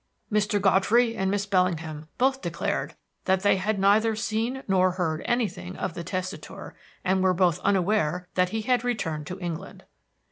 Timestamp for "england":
9.39-9.83